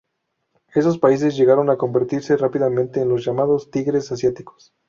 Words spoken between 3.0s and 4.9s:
en los llamados Tigres asiáticos.